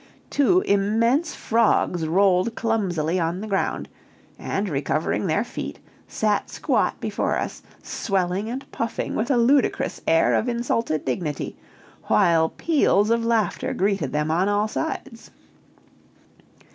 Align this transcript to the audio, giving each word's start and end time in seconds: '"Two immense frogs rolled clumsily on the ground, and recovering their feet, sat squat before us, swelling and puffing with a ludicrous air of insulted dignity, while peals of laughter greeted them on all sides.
'"Two 0.41 0.61
immense 0.61 1.35
frogs 1.35 2.07
rolled 2.07 2.55
clumsily 2.55 3.19
on 3.19 3.39
the 3.39 3.45
ground, 3.45 3.87
and 4.39 4.67
recovering 4.67 5.27
their 5.27 5.43
feet, 5.43 5.77
sat 6.07 6.49
squat 6.49 6.99
before 6.99 7.37
us, 7.37 7.61
swelling 7.83 8.49
and 8.49 8.65
puffing 8.71 9.13
with 9.15 9.29
a 9.29 9.37
ludicrous 9.37 10.01
air 10.07 10.33
of 10.33 10.49
insulted 10.49 11.05
dignity, 11.05 11.55
while 12.05 12.49
peals 12.49 13.11
of 13.11 13.23
laughter 13.23 13.75
greeted 13.75 14.11
them 14.11 14.31
on 14.31 14.49
all 14.49 14.67
sides. 14.67 15.29